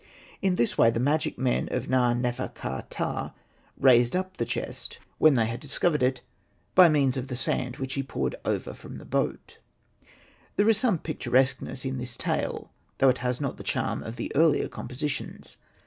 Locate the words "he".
7.93-8.01